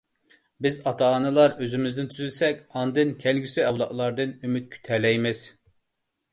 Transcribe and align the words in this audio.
بىز 0.65 0.77
ئاتا-ئانىلار 0.91 1.53
ئۆزىمىزنى 1.65 2.07
تۈزىسەك، 2.15 2.65
ئاندىن 2.79 3.13
كەلگۈسى 3.27 3.67
ئەۋلادلاردىن 3.69 4.35
ئۈمىد 4.41 4.69
كۈتەلەيمىز. 4.77 5.47